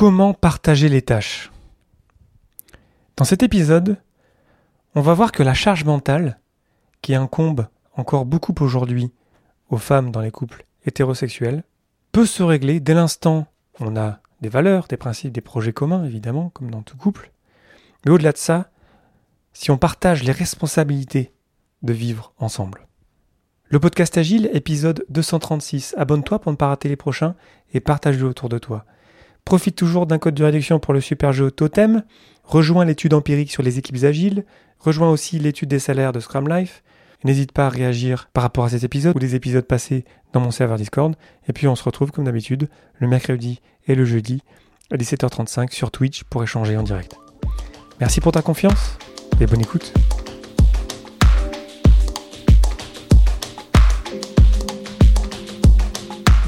Comment 0.00 0.32
partager 0.32 0.88
les 0.88 1.02
tâches 1.02 1.50
Dans 3.18 3.26
cet 3.26 3.42
épisode, 3.42 3.98
on 4.94 5.02
va 5.02 5.12
voir 5.12 5.30
que 5.30 5.42
la 5.42 5.52
charge 5.52 5.84
mentale, 5.84 6.40
qui 7.02 7.14
incombe 7.14 7.66
encore 7.94 8.24
beaucoup 8.24 8.54
aujourd'hui 8.60 9.12
aux 9.68 9.76
femmes 9.76 10.10
dans 10.10 10.22
les 10.22 10.30
couples 10.30 10.64
hétérosexuels, 10.86 11.64
peut 12.12 12.24
se 12.24 12.42
régler 12.42 12.80
dès 12.80 12.94
l'instant 12.94 13.46
où 13.78 13.84
on 13.84 13.96
a 13.98 14.20
des 14.40 14.48
valeurs, 14.48 14.88
des 14.88 14.96
principes, 14.96 15.34
des 15.34 15.42
projets 15.42 15.74
communs, 15.74 16.06
évidemment, 16.06 16.48
comme 16.48 16.70
dans 16.70 16.80
tout 16.80 16.96
couple. 16.96 17.30
Mais 18.06 18.10
au-delà 18.10 18.32
de 18.32 18.38
ça, 18.38 18.70
si 19.52 19.70
on 19.70 19.76
partage 19.76 20.22
les 20.22 20.32
responsabilités 20.32 21.30
de 21.82 21.92
vivre 21.92 22.32
ensemble. 22.38 22.86
Le 23.66 23.78
podcast 23.78 24.16
Agile, 24.16 24.48
épisode 24.54 25.04
236. 25.10 25.94
Abonne-toi 25.98 26.38
pour 26.38 26.52
ne 26.52 26.56
pas 26.56 26.68
rater 26.68 26.88
les 26.88 26.96
prochains 26.96 27.34
et 27.74 27.80
partage-le 27.80 28.26
autour 28.26 28.48
de 28.48 28.56
toi. 28.56 28.86
Profite 29.50 29.74
toujours 29.74 30.06
d'un 30.06 30.18
code 30.18 30.36
de 30.36 30.44
réduction 30.44 30.78
pour 30.78 30.94
le 30.94 31.00
super 31.00 31.32
jeu 31.32 31.50
Totem. 31.50 32.04
Rejoins 32.44 32.84
l'étude 32.84 33.14
empirique 33.14 33.50
sur 33.50 33.64
les 33.64 33.80
équipes 33.80 34.04
agiles. 34.04 34.44
Rejoins 34.78 35.10
aussi 35.10 35.40
l'étude 35.40 35.68
des 35.68 35.80
salaires 35.80 36.12
de 36.12 36.20
Scrum 36.20 36.48
Life. 36.48 36.84
N'hésite 37.24 37.50
pas 37.50 37.66
à 37.66 37.68
réagir 37.68 38.28
par 38.32 38.44
rapport 38.44 38.66
à 38.66 38.68
cet 38.68 38.84
épisode 38.84 39.16
ou 39.16 39.18
des 39.18 39.34
épisodes 39.34 39.64
passés 39.64 40.04
dans 40.32 40.38
mon 40.38 40.52
serveur 40.52 40.76
Discord. 40.76 41.16
Et 41.48 41.52
puis 41.52 41.66
on 41.66 41.74
se 41.74 41.82
retrouve 41.82 42.12
comme 42.12 42.26
d'habitude 42.26 42.68
le 43.00 43.08
mercredi 43.08 43.60
et 43.88 43.96
le 43.96 44.04
jeudi 44.04 44.40
à 44.92 44.96
17h35 44.96 45.72
sur 45.72 45.90
Twitch 45.90 46.22
pour 46.30 46.44
échanger 46.44 46.76
en 46.76 46.84
direct. 46.84 47.16
Merci 47.98 48.20
pour 48.20 48.30
ta 48.30 48.42
confiance 48.42 48.98
et 49.40 49.46
bonne 49.46 49.62
écoute. 49.62 49.92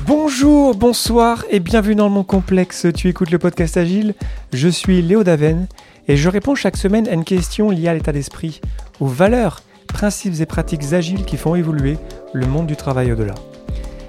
Bonjour, 0.05 0.74
bonsoir 0.74 1.45
et 1.48 1.61
bienvenue 1.61 1.95
dans 1.95 2.09
mon 2.09 2.24
complexe. 2.24 2.88
Tu 2.93 3.09
écoutes 3.09 3.30
le 3.30 3.38
podcast 3.38 3.77
Agile. 3.77 4.15
Je 4.52 4.66
suis 4.66 5.01
Léo 5.01 5.23
Daven 5.23 5.69
et 6.09 6.16
je 6.16 6.29
réponds 6.29 6.57
chaque 6.57 6.76
semaine 6.76 7.07
à 7.07 7.13
une 7.13 7.23
question 7.23 7.71
liée 7.71 7.87
à 7.87 7.95
l'état 7.95 8.10
d'esprit, 8.10 8.60
aux 8.99 9.07
valeurs, 9.07 9.60
principes 9.87 10.41
et 10.41 10.46
pratiques 10.46 10.93
agiles 10.93 11.24
qui 11.24 11.37
font 11.37 11.54
évoluer 11.54 11.99
le 12.32 12.46
monde 12.49 12.66
du 12.66 12.74
travail 12.74 13.13
au-delà. 13.13 13.37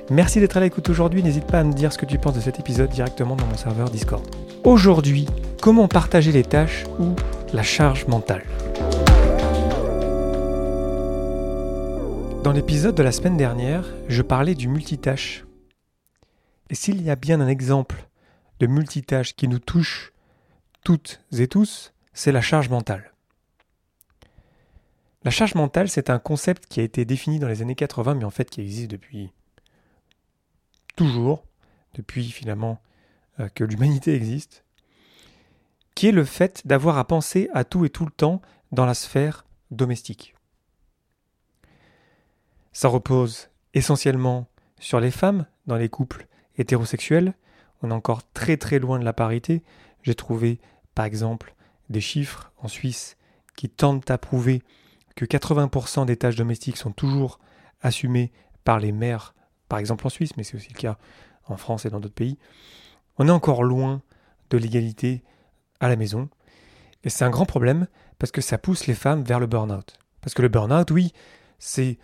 Merci 0.10 0.40
d'être 0.40 0.58
à 0.58 0.62
l'écoute 0.62 0.90
aujourd'hui. 0.90 1.22
N'hésite 1.22 1.46
pas 1.46 1.60
à 1.60 1.64
me 1.64 1.74
dire 1.74 1.94
ce 1.94 2.00
que 2.00 2.08
tu 2.08 2.18
penses 2.18 2.36
de 2.36 2.42
cet 2.42 2.60
épisode 2.60 2.90
directement 2.90 3.36
dans 3.36 3.46
mon 3.46 3.58
serveur 3.58 3.92
Discord. 3.92 4.24
Aujourd'hui, 4.64 5.28
comment 5.62 5.88
partager 5.88 6.32
les 6.32 6.44
tâches 6.44 6.86
ou 7.00 7.16
la 7.54 7.62
charge 7.62 8.08
mentale? 8.08 8.44
Dans 12.44 12.52
l'épisode 12.52 12.96
de 12.96 13.04
la 13.04 13.12
semaine 13.12 13.38
dernière, 13.38 13.86
je 14.10 14.24
parlais 14.24 14.56
du 14.56 14.68
multitâche 14.68 15.46
et 16.74 16.76
s'il 16.76 17.04
y 17.04 17.12
a 17.12 17.16
bien 17.16 17.40
un 17.40 17.48
exemple 17.48 18.10
de 18.60 18.66
multitâche 18.66 19.36
qui 19.36 19.48
nous 19.48 19.60
touche 19.60 20.12
toutes 20.84 21.22
et 21.32 21.48
tous, 21.48 21.94
c'est 22.14 22.32
la 22.32 22.42
charge 22.42 22.70
mentale. 22.70 23.14
La 25.24 25.30
charge 25.30 25.54
mentale, 25.54 25.88
c'est 25.88 26.10
un 26.10 26.18
concept 26.18 26.66
qui 26.66 26.80
a 26.80 26.84
été 26.84 27.06
défini 27.06 27.38
dans 27.38 27.48
les 27.48 27.62
années 27.62 27.76
80, 27.76 28.16
mais 28.16 28.24
en 28.24 28.32
fait 28.32 28.50
qui 28.50 28.62
existe 28.62 28.90
depuis 28.90 29.32
toujours, 30.96 31.46
depuis 31.94 32.32
finalement 32.32 32.82
euh, 33.40 33.50
que 33.50 33.64
l'humanité 33.64 34.16
existe, 34.16 34.66
qui 35.94 36.08
est 36.08 36.12
le 36.12 36.26
fait 36.26 36.66
d'avoir 36.66 36.98
à 36.98 37.06
penser 37.06 37.52
à 37.54 37.66
tout 37.66 37.86
et 37.86 37.92
tout 37.92 38.06
le 38.06 38.12
temps 38.12 38.42
dans 38.72 38.88
la 38.88 38.96
sphère 38.96 39.46
domestique. 39.70 40.34
Ça 42.72 42.88
repose 42.88 43.52
essentiellement 43.76 44.48
sur 44.80 45.00
les 45.00 45.12
femmes 45.12 45.46
dans 45.68 45.78
les 45.78 45.90
couples 45.90 46.28
hétérosexuels. 46.58 47.34
On 47.82 47.90
est 47.90 47.94
encore 47.94 48.22
très 48.32 48.58
très 48.58 48.80
loin 48.80 49.00
de 49.00 49.06
la 49.06 49.14
parité. 49.14 49.64
J'ai 50.04 50.16
trouvé 50.16 50.60
par 50.96 51.06
exemple 51.06 51.56
des 51.90 52.02
chiffres 52.02 52.52
en 52.58 52.68
Suisse 52.68 53.18
qui 53.56 53.70
tentent 53.70 54.10
à 54.10 54.18
prouver 54.18 54.64
que 55.16 55.26
80% 55.26 56.06
des 56.06 56.18
tâches 56.18 56.36
domestiques 56.36 56.78
sont 56.78 56.92
toujours 56.92 57.40
assumées 57.82 58.32
par 58.64 58.80
les 58.80 58.92
mères, 58.92 59.36
par 59.70 59.80
exemple 59.80 60.08
en 60.08 60.10
Suisse, 60.10 60.36
mais 60.38 60.44
c'est 60.44 60.56
aussi 60.56 60.70
le 60.74 60.80
cas 60.80 60.98
en 61.46 61.58
France 61.58 61.86
et 61.86 61.90
dans 61.90 62.00
d'autres 62.00 62.14
pays. 62.14 62.38
On 63.18 63.28
est 63.28 63.32
encore 63.32 63.64
loin 63.64 64.02
de 64.50 64.58
l'égalité 64.58 65.24
à 65.80 65.90
la 65.90 65.96
maison. 65.96 66.30
Et 67.04 67.10
c'est 67.10 67.26
un 67.26 67.30
grand 67.30 67.46
problème 67.46 67.88
parce 68.18 68.32
que 68.32 68.42
ça 68.42 68.58
pousse 68.58 68.88
les 68.88 68.94
femmes 68.94 69.24
vers 69.24 69.40
le 69.40 69.48
burn-out. 69.48 69.98
Parce 70.22 70.34
que 70.34 70.42
le 70.42 70.48
burn-out, 70.48 70.90
oui, 70.92 71.12
c'est 71.60 72.00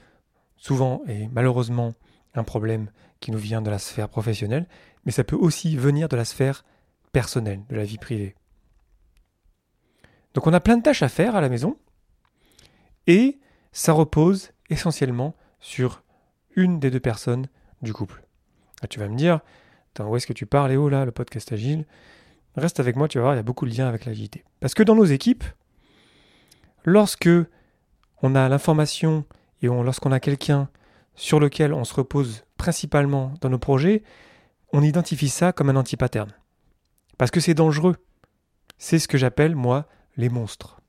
souvent 0.58 1.02
et 1.08 1.30
malheureusement 1.32 1.94
un 2.36 2.44
problème 2.44 2.92
qui 3.20 3.32
nous 3.32 3.38
vient 3.38 3.62
de 3.62 3.70
la 3.70 3.80
sphère 3.80 4.10
professionnelle, 4.10 4.68
mais 5.06 5.12
ça 5.12 5.24
peut 5.24 5.36
aussi 5.36 5.76
venir 5.76 6.10
de 6.10 6.16
la 6.16 6.26
sphère 6.26 6.64
personnelle, 7.12 7.62
de 7.70 7.76
la 7.76 7.84
vie 7.84 7.98
privée. 7.98 8.36
Donc 10.34 10.48
on 10.48 10.54
a 10.54 10.60
plein 10.60 10.78
de 10.78 10.84
tâches 10.84 11.04
à 11.04 11.10
faire 11.10 11.36
à 11.36 11.42
la 11.42 11.50
maison, 11.50 11.78
et 13.08 13.40
ça 13.72 13.94
repose 13.94 14.52
essentiellement 14.70 15.36
sur 15.60 16.04
une 16.56 16.80
des 16.80 16.92
deux 16.92 17.00
personnes 17.00 17.48
du 17.82 17.94
couple. 17.94 18.24
Ah, 18.82 18.88
tu 18.88 19.00
vas 19.00 19.08
me 19.08 19.16
dire, 19.16 19.40
où 20.00 20.16
est-ce 20.16 20.28
que 20.28 20.34
tu 20.34 20.46
parles, 20.46 20.72
Léo, 20.72 20.88
là, 20.88 21.06
le 21.06 21.12
podcast 21.12 21.52
Agile? 21.52 21.86
Reste 22.56 22.80
avec 22.80 22.96
moi, 22.96 23.08
tu 23.08 23.18
vas 23.18 23.24
voir, 23.24 23.34
il 23.36 23.38
y 23.38 23.40
a 23.40 23.44
beaucoup 23.44 23.66
de 23.66 23.76
liens 23.76 23.88
avec 23.88 24.06
l'agilité. 24.06 24.44
Parce 24.60 24.74
que 24.74 24.84
dans 24.84 24.96
nos 24.96 25.06
équipes, 25.06 25.44
lorsque 26.84 27.30
on 28.22 28.36
a 28.36 28.48
l'information 28.50 29.26
et 29.62 29.68
lorsqu'on 29.68 30.12
a 30.12 30.20
quelqu'un 30.20 30.70
sur 31.16 31.40
lequel 31.40 31.74
on 31.74 31.84
se 31.84 31.94
repose 31.94 32.44
principalement 32.60 33.34
dans 33.42 33.50
nos 33.50 33.58
projets, 33.58 34.04
on 34.72 34.84
identifie 34.84 35.30
ça 35.30 35.52
comme 35.52 35.70
un 35.70 35.76
anti-pattern. 35.76 36.32
Parce 37.18 37.32
que 37.32 37.40
c'est 37.40 37.56
dangereux. 37.56 37.96
C'est 38.78 39.00
ce 39.00 39.08
que 39.08 39.18
j'appelle, 39.18 39.56
moi, 39.56 39.88
les 40.18 40.30
monstres. 40.30 40.80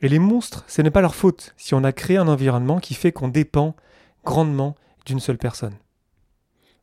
Et 0.00 0.08
les 0.08 0.18
monstres, 0.18 0.64
ce 0.66 0.80
n'est 0.80 0.90
pas 0.90 1.02
leur 1.02 1.14
faute 1.14 1.54
si 1.56 1.74
on 1.74 1.84
a 1.84 1.92
créé 1.92 2.16
un 2.16 2.28
environnement 2.28 2.80
qui 2.80 2.94
fait 2.94 3.12
qu'on 3.12 3.28
dépend 3.28 3.76
grandement 4.24 4.76
d'une 5.04 5.20
seule 5.20 5.38
personne. 5.38 5.76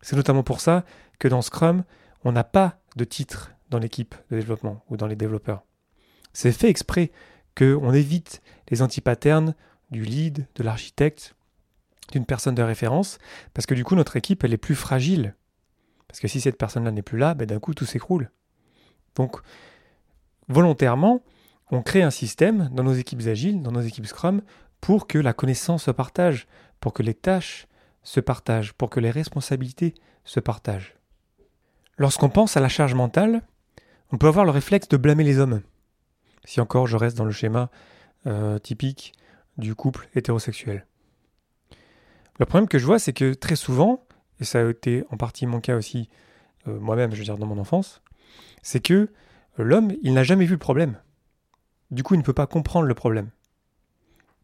C'est 0.02 0.16
notamment 0.16 0.44
pour 0.44 0.60
ça 0.60 0.86
que 1.18 1.28
dans 1.28 1.42
Scrum, 1.42 1.84
on 2.24 2.32
n'a 2.32 2.44
pas 2.44 2.80
de 2.96 3.06
titre 3.06 3.52
dans 3.70 3.80
l'équipe 3.80 4.16
de 4.30 4.38
développement 4.38 4.84
ou 4.90 4.98
dans 4.98 5.08
les 5.08 5.16
développeurs. 5.16 5.64
C'est 6.34 6.52
fait 6.52 6.70
exprès 6.70 7.12
qu'on 7.58 7.94
évite 7.94 8.42
les 8.70 8.82
anti-patterns 8.82 9.56
du 9.92 10.04
lead, 10.04 10.48
de 10.56 10.64
l'architecte 10.64 11.36
d'une 12.12 12.26
personne 12.26 12.56
de 12.56 12.64
référence, 12.64 13.18
parce 13.54 13.66
que 13.66 13.74
du 13.74 13.84
coup 13.84 13.96
notre 13.96 14.18
équipe 14.18 14.44
elle 14.44 14.54
est 14.54 14.58
plus 14.58 14.76
fragile. 14.76 15.36
Parce 16.08 16.20
que 16.20 16.28
si 16.28 16.42
cette 16.42 16.58
personne-là 16.58 16.92
n'est 16.92 17.02
plus 17.02 17.18
là, 17.18 17.34
ben, 17.34 17.48
d'un 17.48 17.60
coup 17.60 17.74
tout 17.74 17.86
s'écroule. 17.86 18.32
Donc 19.16 19.38
volontairement, 20.48 21.24
on 21.72 21.82
crée 21.82 22.04
un 22.04 22.12
système 22.12 22.70
dans 22.74 22.84
nos 22.84 22.94
équipes 22.94 23.28
agiles, 23.28 23.62
dans 23.62 23.72
nos 23.72 23.82
équipes 23.82 24.06
Scrum, 24.06 24.42
pour 24.82 25.08
que 25.08 25.18
la 25.18 25.34
connaissance 25.34 25.84
se 25.84 25.92
partage, 25.92 26.48
pour 26.80 26.94
que 26.94 27.04
les 27.04 27.14
tâches 27.14 27.68
se 28.04 28.20
partagent, 28.20 28.74
pour 28.74 28.90
que 28.90 29.00
les 29.00 29.12
responsabilités 29.12 29.94
se 30.26 30.40
partagent. 30.40 30.96
Lorsqu'on 31.98 32.30
pense 32.30 32.58
à 32.58 32.60
la 32.60 32.70
charge 32.70 32.94
mentale, 32.94 33.42
on 34.12 34.18
peut 34.18 34.28
avoir 34.28 34.44
le 34.44 34.52
réflexe 34.52 34.90
de 34.90 34.98
blâmer 34.98 35.24
les 35.24 35.40
hommes. 35.40 35.62
Si 36.44 36.60
encore 36.60 36.88
je 36.88 36.98
reste 36.98 37.18
dans 37.18 37.26
le 37.26 37.32
schéma 37.32 37.70
euh, 38.28 38.60
typique 38.60 39.14
du 39.58 39.76
couple 39.76 40.10
hétérosexuel. 40.16 40.86
Le 42.40 42.46
problème 42.46 42.68
que 42.68 42.80
je 42.80 42.86
vois, 42.86 43.00
c'est 43.00 43.14
que 43.14 43.34
très 43.34 43.56
souvent, 43.56 44.06
et 44.40 44.46
ça 44.46 44.60
a 44.60 44.70
été 44.70 45.04
en 45.10 45.18
partie 45.18 45.46
mon 45.46 45.60
cas 45.60 45.76
aussi 45.76 46.10
euh, 46.68 46.80
moi-même, 46.80 47.12
je 47.12 47.18
veux 47.18 47.24
dire 47.24 47.38
dans 47.38 47.46
mon 47.46 47.58
enfance, 47.58 48.02
c'est 48.62 48.80
que 48.80 49.10
l'homme, 49.58 49.94
il 50.02 50.14
n'a 50.14 50.24
jamais 50.24 50.46
vu 50.46 50.54
le 50.54 50.60
problème. 50.60 50.98
Du 51.90 52.04
coup, 52.04 52.14
il 52.14 52.20
ne 52.20 52.24
peut 52.24 52.34
pas 52.34 52.48
comprendre 52.48 52.88
le 52.88 52.94
problème. 52.94 53.30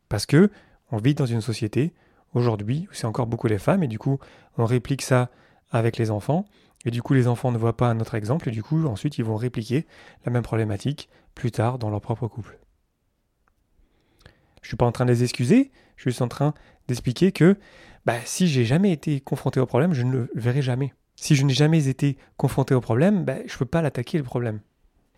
Parce 0.10 0.26
que 0.26 0.50
on 0.92 0.98
vit 0.98 1.16
dans 1.16 1.26
une 1.26 1.42
société 1.42 1.94
aujourd'hui 2.34 2.88
où 2.90 2.94
c'est 2.94 3.08
encore 3.08 3.28
beaucoup 3.28 3.48
les 3.48 3.58
femmes 3.58 3.84
et 3.84 3.88
du 3.88 4.00
coup, 4.00 4.20
on 4.58 4.66
réplique 4.66 5.02
ça 5.02 5.30
avec 5.72 5.98
les 5.98 6.12
enfants 6.12 6.46
et 6.86 6.92
du 6.92 7.02
coup, 7.02 7.14
les 7.14 7.28
enfants 7.28 7.52
ne 7.52 7.58
voient 7.58 7.76
pas 7.76 7.90
un 7.90 8.00
autre 8.00 8.16
exemple 8.16 8.48
et 8.50 8.52
du 8.52 8.64
coup, 8.64 8.86
ensuite, 8.86 9.18
ils 9.18 9.24
vont 9.24 9.36
répliquer 9.36 9.86
la 10.26 10.32
même 10.32 10.44
problématique 10.44 11.10
plus 11.36 11.52
tard 11.52 11.78
dans 11.78 11.90
leur 11.90 12.02
propre 12.02 12.28
couple. 12.28 12.60
Je 14.62 14.70
suis 14.70 14.78
pas 14.78 14.86
en 14.86 14.92
train 14.92 15.06
de 15.06 15.12
les 15.12 15.24
excuser, 15.24 15.72
je 15.98 16.10
suis 16.10 16.24
en 16.24 16.28
train 16.28 16.54
d'expliquer 16.88 17.32
que 17.32 17.58
bah, 18.06 18.16
si 18.24 18.48
j'ai 18.48 18.64
jamais 18.64 18.92
été 18.92 19.20
confronté 19.20 19.60
au 19.60 19.66
problème, 19.66 19.94
je 19.94 20.04
ne 20.04 20.12
le 20.12 20.32
verrai 20.36 20.62
jamais. 20.62 20.94
Si 21.18 21.36
je 21.36 21.44
n'ai 21.44 21.54
jamais 21.54 21.90
été 21.90 22.18
confronté 22.38 22.74
au 22.74 22.80
problème, 22.80 23.26
bah, 23.26 23.36
je 23.46 23.54
ne 23.54 23.58
peux 23.58 23.66
pas 23.66 23.82
l'attaquer 23.82 24.18
le 24.18 24.24
problème. 24.24 24.62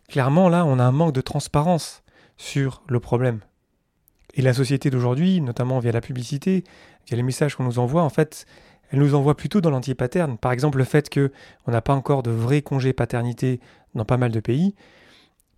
Clairement, 0.08 0.50
là, 0.50 0.66
on 0.66 0.80
a 0.80 0.84
un 0.84 0.92
manque 0.92 1.14
de 1.14 1.22
transparence 1.22 2.02
sur 2.38 2.82
le 2.88 3.00
problème. 3.00 3.42
Et 4.34 4.42
la 4.42 4.54
société 4.54 4.90
d'aujourd'hui, 4.90 5.42
notamment 5.42 5.80
via 5.80 5.92
la 5.92 6.02
publicité, 6.02 6.64
via 7.08 7.18
les 7.18 7.24
messages 7.24 7.56
qu'on 7.56 7.64
nous 7.64 7.80
envoie, 7.80 8.02
en 8.02 8.10
fait, 8.10 8.46
elle 8.92 9.00
nous 9.00 9.14
envoie 9.14 9.36
plutôt 9.36 9.62
dans 9.62 9.70
l'anti-paterne. 9.70 10.38
Par 10.38 10.52
exemple, 10.52 10.78
le 10.78 10.84
fait 10.84 11.14
qu'on 11.14 11.72
n'a 11.72 11.82
pas 11.82 11.94
encore 11.94 12.24
de 12.24 12.32
vrai 12.32 12.62
congé 12.62 12.94
paternité 12.94 13.60
dans 13.94 14.06
pas 14.06 14.18
mal 14.18 14.32
de 14.32 14.40
pays, 14.40 14.74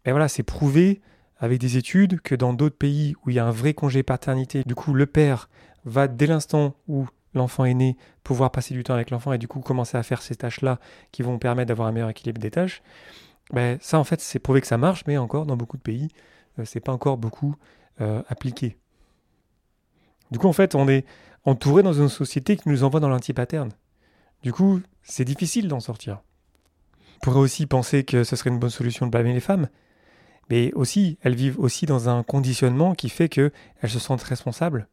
ben 0.04 0.12
voilà, 0.12 0.28
c'est 0.28 0.44
prouvé 0.44 1.02
avec 1.42 1.60
des 1.60 1.76
études 1.76 2.22
que 2.22 2.36
dans 2.36 2.54
d'autres 2.54 2.78
pays 2.78 3.16
où 3.26 3.32
il 3.32 3.36
y 3.36 3.40
a 3.40 3.46
un 3.46 3.52
vrai 3.52 3.74
congé 3.74 4.04
paternité, 4.04 4.64
du 4.64 4.76
coup 4.76 4.94
le 4.94 5.08
père 5.08 5.50
va 5.84 6.08
dès 6.08 6.28
l'instant 6.28 6.76
où 6.88 7.08
l'enfant 7.34 7.66
est 7.66 7.74
né, 7.74 7.98
pouvoir 8.24 8.52
passer 8.52 8.76
du 8.76 8.84
temps 8.84 8.94
avec 8.94 9.10
l'enfant 9.10 9.34
et 9.34 9.40
du 9.40 9.48
coup 9.48 9.60
commencer 9.60 9.98
à 9.98 10.04
faire 10.04 10.22
ces 10.22 10.36
tâches-là 10.36 10.80
qui 11.12 11.24
vont 11.24 11.40
permettre 11.40 11.70
d'avoir 11.70 11.88
un 11.88 11.92
meilleur 11.92 12.10
équilibre 12.10 12.40
des 12.40 12.52
tâches, 12.52 12.84
ben, 13.52 13.80
ça 13.82 13.98
en 13.98 14.04
fait 14.04 14.22
c'est 14.22 14.38
prouvé 14.38 14.62
que 14.62 14.68
ça 14.68 14.78
marche, 14.78 15.04
mais 15.08 15.18
encore 15.18 15.48
dans 15.48 15.58
beaucoup 15.58 15.78
de 15.78 15.82
pays, 15.82 16.10
euh, 16.60 16.66
c'est 16.66 16.80
pas 16.80 16.92
encore 16.92 17.18
beaucoup 17.18 17.56
euh, 18.02 18.22
appliqué. 18.30 18.78
Du 20.30 20.38
coup 20.38 20.48
en 20.48 20.54
fait 20.54 20.76
on 20.76 20.88
est 20.88 21.06
entouré 21.44 21.82
dans 21.82 21.94
une 21.94 22.10
société 22.10 22.56
qui 22.56 22.70
nous 22.70 22.84
envoie 22.84 23.00
dans 23.00 23.10
l'anti-pattern. 23.10 23.72
Du 24.44 24.54
coup 24.54 24.80
c'est 25.02 25.26
difficile 25.26 25.68
d'en 25.68 25.80
sortir. 25.80 26.22
On 27.18 27.20
pourrait 27.24 27.40
aussi 27.40 27.66
penser 27.66 28.04
que 28.04 28.24
ce 28.24 28.36
serait 28.36 28.52
une 28.52 28.60
bonne 28.60 28.70
solution 28.70 29.08
de 29.08 29.12
blâmer 29.12 29.34
les 29.34 29.40
femmes, 29.40 29.68
mais 30.52 30.74
aussi 30.74 31.18
elles 31.22 31.34
vivent 31.34 31.60
aussi 31.60 31.86
dans 31.86 32.10
un 32.10 32.24
conditionnement 32.24 32.94
qui 32.94 33.08
fait 33.08 33.30
qu'elles 33.30 33.52
se 33.88 34.00
sentent 34.00 34.22
responsables 34.22 34.90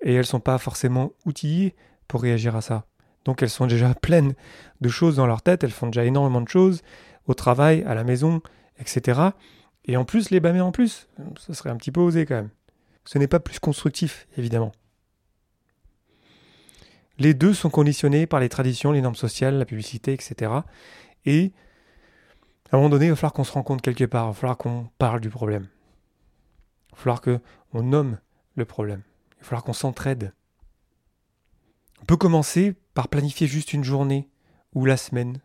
et 0.00 0.14
elles 0.14 0.26
sont 0.26 0.38
pas 0.38 0.58
forcément 0.58 1.10
outillées 1.26 1.74
pour 2.06 2.22
réagir 2.22 2.54
à 2.54 2.60
ça. 2.60 2.86
Donc 3.24 3.42
elles 3.42 3.50
sont 3.50 3.66
déjà 3.66 3.94
pleines 4.00 4.34
de 4.80 4.88
choses 4.88 5.16
dans 5.16 5.26
leur 5.26 5.42
tête, 5.42 5.64
elles 5.64 5.72
font 5.72 5.88
déjà 5.88 6.04
énormément 6.04 6.40
de 6.40 6.48
choses 6.48 6.82
au 7.26 7.34
travail, 7.34 7.82
à 7.82 7.96
la 7.96 8.04
maison, 8.04 8.40
etc. 8.78 9.20
Et 9.86 9.96
en 9.96 10.04
plus 10.04 10.30
les 10.30 10.38
blâmer 10.38 10.60
en 10.60 10.70
plus, 10.70 11.08
ce 11.36 11.52
serait 11.52 11.70
un 11.70 11.76
petit 11.76 11.90
peu 11.90 12.00
osé 12.00 12.24
quand 12.24 12.36
même. 12.36 12.50
Ce 13.04 13.18
n'est 13.18 13.26
pas 13.26 13.40
plus 13.40 13.58
constructif, 13.58 14.28
évidemment. 14.36 14.70
Les 17.18 17.34
deux 17.34 17.54
sont 17.54 17.70
conditionnés 17.70 18.28
par 18.28 18.38
les 18.38 18.48
traditions, 18.48 18.92
les 18.92 19.00
normes 19.00 19.16
sociales, 19.16 19.58
la 19.58 19.64
publicité, 19.64 20.12
etc. 20.12 20.52
Et 21.26 21.50
à 22.70 22.76
un 22.76 22.78
moment 22.78 22.90
donné, 22.90 23.06
il 23.06 23.10
va 23.10 23.16
falloir 23.16 23.32
qu'on 23.32 23.44
se 23.44 23.52
rende 23.52 23.64
compte 23.64 23.82
quelque 23.82 24.04
part, 24.04 24.26
il 24.26 24.28
va 24.28 24.34
falloir 24.34 24.58
qu'on 24.58 24.88
parle 24.98 25.20
du 25.20 25.30
problème. 25.30 25.68
Il 26.90 26.96
va 26.96 26.98
falloir 26.98 27.20
qu'on 27.22 27.82
nomme 27.82 28.18
le 28.54 28.64
problème. 28.64 29.02
Il 29.36 29.40
va 29.40 29.44
falloir 29.44 29.64
qu'on 29.64 29.72
s'entraide. 29.72 30.32
On 32.02 32.04
peut 32.04 32.16
commencer 32.16 32.74
par 32.94 33.08
planifier 33.08 33.46
juste 33.46 33.72
une 33.72 33.84
journée 33.84 34.28
ou 34.74 34.84
la 34.84 34.96
semaine. 34.96 35.40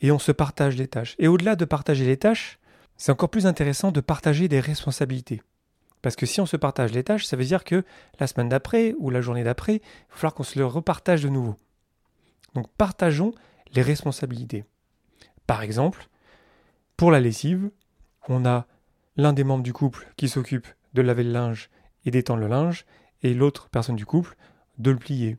Et 0.00 0.12
on 0.12 0.18
se 0.18 0.32
partage 0.32 0.76
les 0.76 0.88
tâches. 0.88 1.14
Et 1.18 1.28
au-delà 1.28 1.56
de 1.56 1.64
partager 1.64 2.04
les 2.04 2.16
tâches, 2.16 2.58
c'est 2.96 3.12
encore 3.12 3.30
plus 3.30 3.46
intéressant 3.46 3.90
de 3.90 4.00
partager 4.00 4.48
des 4.48 4.60
responsabilités. 4.60 5.42
Parce 6.02 6.16
que 6.16 6.26
si 6.26 6.40
on 6.40 6.46
se 6.46 6.56
partage 6.56 6.92
les 6.92 7.04
tâches, 7.04 7.26
ça 7.26 7.36
veut 7.36 7.44
dire 7.44 7.64
que 7.64 7.84
la 8.18 8.26
semaine 8.26 8.48
d'après 8.48 8.94
ou 8.98 9.10
la 9.10 9.20
journée 9.20 9.44
d'après, 9.44 9.76
il 9.76 9.80
va 10.10 10.16
falloir 10.16 10.34
qu'on 10.34 10.42
se 10.42 10.58
le 10.58 10.66
repartage 10.66 11.22
de 11.22 11.28
nouveau. 11.28 11.56
Donc 12.54 12.68
partageons 12.76 13.32
les 13.72 13.82
responsabilités. 13.82 14.64
Par 15.46 15.62
exemple, 15.62 16.08
pour 16.96 17.10
la 17.10 17.20
lessive, 17.20 17.70
on 18.28 18.44
a 18.44 18.66
l'un 19.16 19.32
des 19.32 19.44
membres 19.44 19.62
du 19.62 19.72
couple 19.72 20.12
qui 20.16 20.28
s'occupe 20.28 20.66
de 20.94 21.02
laver 21.02 21.24
le 21.24 21.32
linge 21.32 21.70
et 22.04 22.10
d'étendre 22.10 22.40
le 22.40 22.48
linge, 22.48 22.84
et 23.22 23.34
l'autre 23.34 23.68
personne 23.68 23.96
du 23.96 24.06
couple 24.06 24.36
de 24.78 24.90
le 24.90 24.98
plier. 24.98 25.38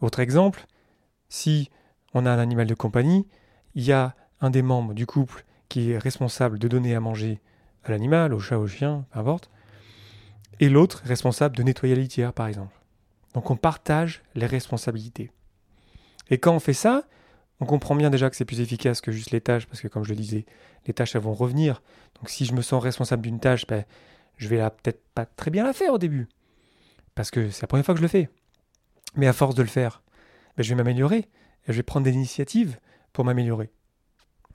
Autre 0.00 0.20
exemple, 0.20 0.66
si 1.28 1.70
on 2.12 2.26
a 2.26 2.30
un 2.30 2.38
animal 2.38 2.66
de 2.66 2.74
compagnie, 2.74 3.26
il 3.74 3.82
y 3.82 3.92
a 3.92 4.14
un 4.40 4.50
des 4.50 4.62
membres 4.62 4.94
du 4.94 5.06
couple 5.06 5.44
qui 5.68 5.90
est 5.90 5.98
responsable 5.98 6.58
de 6.58 6.68
donner 6.68 6.94
à 6.94 7.00
manger 7.00 7.40
à 7.82 7.90
l'animal, 7.90 8.32
au 8.32 8.38
chat, 8.38 8.58
au 8.58 8.66
chien, 8.66 9.06
peu 9.10 9.18
importe, 9.18 9.50
et 10.60 10.68
l'autre 10.68 11.02
responsable 11.04 11.56
de 11.56 11.62
nettoyer 11.62 11.94
la 11.96 12.02
litière, 12.02 12.32
par 12.32 12.46
exemple. 12.46 12.78
Donc 13.34 13.50
on 13.50 13.56
partage 13.56 14.22
les 14.34 14.46
responsabilités. 14.46 15.32
Et 16.30 16.38
quand 16.38 16.54
on 16.54 16.60
fait 16.60 16.72
ça, 16.72 17.04
on 17.60 17.66
comprend 17.66 17.94
bien 17.94 18.10
déjà 18.10 18.30
que 18.30 18.36
c'est 18.36 18.44
plus 18.44 18.60
efficace 18.60 19.00
que 19.00 19.12
juste 19.12 19.30
les 19.30 19.40
tâches, 19.40 19.66
parce 19.66 19.80
que 19.80 19.88
comme 19.88 20.04
je 20.04 20.10
le 20.10 20.16
disais, 20.16 20.44
les 20.86 20.94
tâches 20.94 21.14
elles 21.14 21.22
vont 21.22 21.34
revenir. 21.34 21.82
Donc 22.16 22.28
si 22.28 22.44
je 22.44 22.52
me 22.52 22.62
sens 22.62 22.82
responsable 22.82 23.22
d'une 23.22 23.40
tâche, 23.40 23.66
ben, 23.66 23.84
je 24.36 24.48
vais 24.48 24.58
peut-être 24.58 25.02
pas 25.14 25.26
très 25.26 25.50
bien 25.50 25.64
la 25.64 25.72
faire 25.72 25.92
au 25.92 25.98
début, 25.98 26.28
parce 27.14 27.30
que 27.30 27.50
c'est 27.50 27.62
la 27.62 27.68
première 27.68 27.84
fois 27.84 27.94
que 27.94 28.00
je 28.00 28.04
le 28.04 28.08
fais. 28.08 28.28
Mais 29.16 29.28
à 29.28 29.32
force 29.32 29.54
de 29.54 29.62
le 29.62 29.68
faire, 29.68 30.02
ben, 30.56 30.62
je 30.62 30.68
vais 30.70 30.74
m'améliorer, 30.74 31.28
et 31.66 31.72
je 31.72 31.74
vais 31.74 31.82
prendre 31.82 32.04
des 32.04 32.12
initiatives 32.12 32.78
pour 33.12 33.24
m'améliorer. 33.24 33.70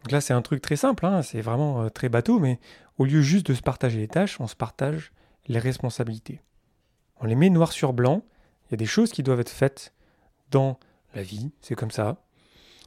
Donc 0.04 0.12
là, 0.12 0.22
c'est 0.22 0.34
un 0.34 0.42
truc 0.42 0.62
très 0.62 0.76
simple, 0.76 1.06
hein, 1.06 1.22
c'est 1.22 1.42
vraiment 1.42 1.84
euh, 1.84 1.90
très 1.90 2.10
bateau, 2.10 2.40
mais 2.40 2.60
au 2.98 3.06
lieu 3.06 3.22
juste 3.22 3.48
de 3.48 3.54
se 3.54 3.62
partager 3.62 4.00
les 4.00 4.08
tâches, 4.08 4.40
on 4.40 4.48
se 4.48 4.56
partage 4.56 5.12
les 5.48 5.60
responsabilités. 5.60 6.42
On 7.20 7.26
les 7.26 7.36
met 7.36 7.50
noir 7.50 7.72
sur 7.72 7.94
blanc, 7.94 8.24
il 8.68 8.72
y 8.72 8.74
a 8.76 8.78
des 8.78 8.86
choses 8.86 9.12
qui 9.12 9.24
doivent 9.24 9.40
être 9.40 9.50
faites 9.50 9.94
dans 10.52 10.80
la 11.16 11.24
vie, 11.24 11.52
c'est 11.62 11.76
comme 11.76 11.92
ça. 11.92 12.18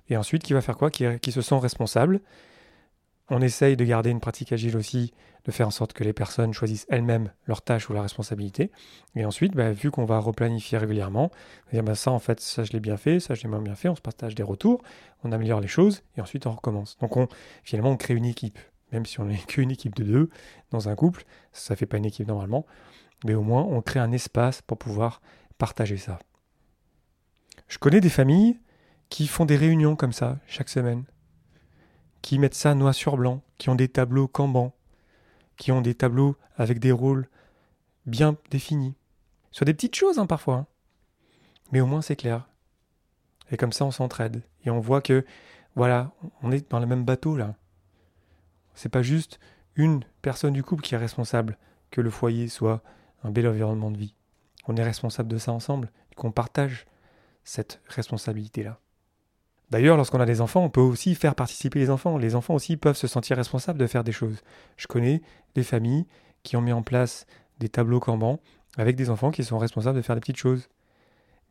Et 0.09 0.17
ensuite, 0.17 0.43
qui 0.43 0.53
va 0.53 0.61
faire 0.61 0.77
quoi 0.77 0.91
qui, 0.91 1.05
qui, 1.21 1.33
se 1.33 1.43
sent 1.43 1.59
responsable. 1.59 2.21
On 3.31 3.41
essaye 3.41 3.77
de 3.77 3.85
garder 3.85 4.11
une 4.11 4.21
pratique 4.21 4.53
agile 4.53 4.77
aussi, 4.77 5.15
de 5.45 5.53
faire 5.53 5.67
en 5.67 5.71
sorte 5.71 5.93
que 5.93 6.05
les 6.05 6.13
personnes 6.13 6.53
choisissent 6.53 6.87
elles-mêmes 6.89 7.33
leurs 7.47 7.63
tâches 7.63 7.89
ou 7.89 7.93
leurs 7.93 8.03
responsabilités. 8.03 8.71
Et 9.17 9.25
ensuite, 9.25 9.55
bah, 9.55 9.73
vu 9.73 9.91
qu'on 9.91 10.05
va 10.05 10.19
replanifier 10.19 10.79
régulièrement, 10.79 11.31
dire 11.73 11.83
bah, 11.83 11.95
ça 11.95 12.11
en 12.11 12.19
fait, 12.19 12.41
ça 12.41 12.65
je 12.65 12.73
l'ai 12.73 12.81
bien 12.81 12.97
fait, 12.97 13.21
ça 13.21 13.35
je 13.35 13.43
l'ai 13.43 13.49
moins 13.49 13.61
bien 13.61 13.75
fait, 13.75 13.89
on 13.89 13.97
se 13.97 14.01
partage 14.01 14.35
des 14.35 14.43
retours, 14.43 14.83
on 15.25 15.33
améliore 15.33 15.61
les 15.61 15.69
choses 15.69 16.03
et 16.17 16.21
ensuite 16.21 16.47
on 16.47 16.53
recommence. 16.53 16.97
Donc 16.99 17.17
on, 17.17 17.29
finalement, 17.65 17.91
on 17.91 17.97
crée 17.97 18.15
une 18.15 18.25
équipe. 18.25 18.59
Même 18.93 19.07
si 19.07 19.21
on 19.21 19.25
n'est 19.25 19.39
qu'une 19.47 19.71
équipe 19.71 19.95
de 19.95 20.05
deux 20.05 20.31
dans 20.71 20.89
un 20.89 20.95
couple, 20.95 21.25
ça 21.53 21.75
ne 21.75 21.77
fait 21.77 21.87
pas 21.87 21.97
une 21.97 22.07
équipe 22.07 22.29
normalement, 22.29 22.67
mais 23.25 23.35
au 23.35 23.43
moins 23.43 23.63
on 23.63 23.81
crée 23.83 24.01
un 24.01 24.13
espace 24.13 24.63
pour 24.63 24.79
pouvoir 24.79 25.23
partager 25.59 25.97
ça. 25.97 26.19
Je 27.69 27.79
connais 27.79 28.01
des 28.01 28.11
familles 28.11 28.59
qui 29.13 29.27
font 29.27 29.45
des 29.45 29.59
réunions 29.59 29.95
comme 29.95 30.15
ça 30.15 30.39
chaque 30.47 30.71
semaine, 30.71 31.05
qui 32.23 32.39
mettent 32.39 32.55
ça 32.55 32.75
noir 32.75 32.95
sur 32.95 33.19
blanc, 33.19 33.43
qui 33.59 33.69
ont 33.69 33.75
des 33.75 33.89
tableaux 33.89 34.27
Kanban, 34.27 34.75
qui 35.59 35.71
ont 35.71 35.83
des 35.83 35.95
tableaux 35.95 36.35
avec 36.57 36.79
des 36.79 36.93
rôles 36.93 37.29
bien 38.07 38.39
définis. 38.51 38.95
Sur 39.51 39.67
des 39.67 39.75
petites 39.75 39.97
choses 39.97 40.19
hein, 40.19 40.25
parfois, 40.25 40.55
hein. 40.55 40.67
mais 41.73 41.83
au 41.83 41.87
moins 41.87 42.01
c'est 42.01 42.17
clair. 42.17 42.49
Et 43.51 43.59
comme 43.59 43.73
ça 43.73 43.85
on 43.85 43.91
s'entraide 43.91 44.41
et 44.65 44.71
on 44.71 44.81
voit 44.81 45.03
que 45.03 45.27
voilà, 45.75 46.13
on 46.41 46.51
est 46.51 46.71
dans 46.71 46.81
le 46.81 46.87
même 46.87 47.05
bateau 47.05 47.37
là. 47.37 47.55
C'est 48.75 48.89
pas 48.89 49.03
juste 49.03 49.41
une 49.77 50.05
personne 50.23 50.55
du 50.55 50.63
couple 50.63 50.85
qui 50.85 50.95
est 50.95 50.99
responsable 50.99 51.59
que 51.91 52.01
le 52.01 52.09
foyer 52.09 52.49
soit 52.49 52.83
un 53.25 53.31
bel 53.31 53.47
environnement 53.47 53.91
de 53.91 53.99
vie. 53.99 54.15
On 54.67 54.77
est 54.79 54.83
responsable 54.83 55.29
de 55.29 55.37
ça 55.37 55.53
ensemble, 55.53 55.91
qu'on 56.17 56.33
partage 56.33 56.87
cette 57.45 57.83
responsabilité 57.89 58.63
là. 58.63 58.79
D'ailleurs, 59.73 59.97
lorsqu'on 59.97 60.21
a 60.21 60.27
des 60.27 60.43
enfants, 60.43 60.63
on 60.63 60.69
peut 60.69 60.83
aussi 60.83 61.15
faire 61.15 61.35
participer 61.35 61.79
les 61.79 61.89
enfants. 61.89 62.19
Les 62.19 62.35
enfants 62.35 62.53
aussi 62.53 62.77
peuvent 62.77 62.97
se 62.97 63.07
sentir 63.07 63.39
responsables 63.39 63.79
de 63.79 63.87
faire 63.87 64.05
des 64.05 64.13
choses. 64.13 64.43
Je 64.77 64.87
connais 64.87 65.23
des 65.55 65.63
familles 65.63 66.05
qui 66.43 66.59
ont 66.59 66.61
mis 66.61 66.75
en 66.75 66.83
place 66.83 67.25
des 67.59 67.71
tableaux 67.71 67.99
Kanban 67.99 68.39
avec 68.77 68.97
des 68.97 69.09
enfants 69.09 69.31
qui 69.31 69.43
sont 69.43 69.57
responsables 69.57 69.97
de 69.97 70.03
faire 70.03 70.15
des 70.15 70.21
petites 70.21 70.37
choses. 70.37 70.69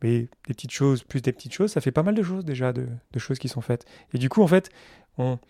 Mais 0.04 0.28
des 0.46 0.54
petites 0.54 0.70
choses, 0.70 1.02
plus 1.02 1.20
des 1.20 1.32
petites 1.32 1.52
choses, 1.52 1.72
ça 1.72 1.80
fait 1.80 1.90
pas 1.90 2.04
mal 2.04 2.14
de 2.14 2.22
choses 2.22 2.44
déjà, 2.44 2.72
de, 2.72 2.86
choses 3.16 3.40
qui 3.40 3.48
sont 3.48 3.60
faites. 3.60 3.86
Et 4.14 4.18
du 4.18 4.28
coup, 4.28 4.44
en 4.44 4.46
fait, 4.46 4.70
on, 5.18 5.40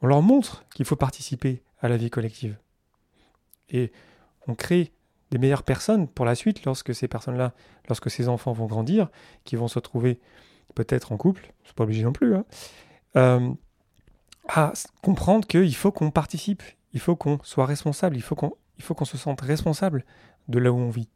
on 0.00 0.06
leur 0.06 0.22
montre 0.22 0.64
qu'il 0.72 0.84
faut 0.84 0.94
participer 0.94 1.64
à 1.80 1.88
la 1.88 1.96
vie 1.96 2.10
collective. 2.10 2.56
Et 3.70 3.90
on 4.46 4.54
crée 4.54 4.92
des 5.32 5.38
meilleures 5.38 5.64
personnes 5.64 6.06
pour 6.06 6.26
la 6.26 6.36
suite 6.36 6.64
lorsque 6.64 6.94
ces 6.94 7.08
personnes-là, 7.08 7.54
lorsque 7.88 8.08
ces 8.08 8.28
enfants 8.28 8.52
vont 8.52 8.66
grandir, 8.66 9.08
qui 9.42 9.56
vont 9.56 9.66
se 9.66 9.80
retrouver 9.80 10.20
peut-être 10.74 11.12
en 11.12 11.16
couple, 11.16 11.52
c'est 11.64 11.74
pas 11.74 11.84
obligé 11.84 12.02
non 12.02 12.12
plus, 12.12 12.34
hein, 12.34 12.44
euh, 13.16 13.50
à 14.48 14.72
comprendre 15.02 15.46
qu'il 15.46 15.74
faut 15.74 15.92
qu'on 15.92 16.10
participe, 16.10 16.62
il 16.92 17.00
faut 17.00 17.16
qu'on 17.16 17.38
soit 17.42 17.66
responsable, 17.66 18.16
il 18.16 18.22
faut 18.22 18.34
qu'on 18.34 19.04
se 19.04 19.18
sente 19.18 19.40
responsable 19.40 20.04
de 20.48 20.58
là 20.58 20.72
où 20.72 20.76
on 20.76 20.90
vit. 20.90 21.08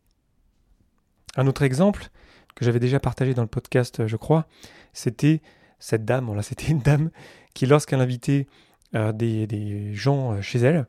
Un 1.37 1.47
autre 1.47 1.63
exemple 1.63 2.09
que 2.55 2.65
j'avais 2.65 2.81
déjà 2.81 3.01
partagé 3.01 3.33
dans 3.35 3.43
le 3.43 3.49
podcast, 3.49 4.07
je 4.07 4.17
crois, 4.17 4.47
c'était 4.93 5.41
cette 5.79 6.05
dame, 6.05 6.35
là, 6.35 6.43
c'était 6.43 6.69
une 6.69 6.81
dame 6.81 7.11
qui, 7.55 7.67
lorsqu'elle 7.67 8.01
invitait 8.01 8.47
euh, 8.95 9.13
des, 9.13 9.47
des, 9.47 9.95
gens 9.95 10.33
euh, 10.33 10.43
chez 10.43 10.59
elle, 10.59 10.87